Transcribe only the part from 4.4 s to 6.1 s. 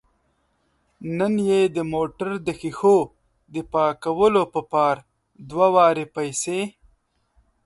په پار دوه واره